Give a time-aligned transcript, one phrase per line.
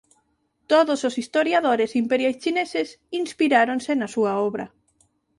[0.71, 2.89] Todos os historiadores imperiais chineses
[3.23, 4.65] inspiráronse na súa obra.